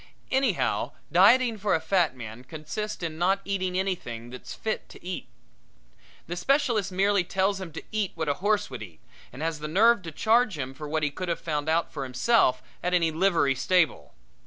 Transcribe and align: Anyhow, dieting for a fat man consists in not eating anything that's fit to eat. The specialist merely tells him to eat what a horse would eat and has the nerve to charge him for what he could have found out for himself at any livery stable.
Anyhow, 0.31 0.93
dieting 1.11 1.59
for 1.59 1.75
a 1.75 1.79
fat 1.79 2.15
man 2.15 2.43
consists 2.43 3.03
in 3.03 3.19
not 3.19 3.39
eating 3.45 3.77
anything 3.77 4.31
that's 4.31 4.51
fit 4.55 4.89
to 4.89 5.05
eat. 5.05 5.27
The 6.25 6.35
specialist 6.35 6.91
merely 6.91 7.23
tells 7.23 7.61
him 7.61 7.71
to 7.73 7.83
eat 7.91 8.13
what 8.15 8.27
a 8.27 8.33
horse 8.41 8.71
would 8.71 8.81
eat 8.81 8.99
and 9.31 9.43
has 9.43 9.59
the 9.59 9.67
nerve 9.67 10.01
to 10.01 10.11
charge 10.11 10.57
him 10.57 10.73
for 10.73 10.89
what 10.89 11.03
he 11.03 11.11
could 11.11 11.29
have 11.29 11.39
found 11.39 11.69
out 11.69 11.93
for 11.93 12.01
himself 12.03 12.63
at 12.81 12.95
any 12.95 13.11
livery 13.11 13.53
stable. 13.53 14.15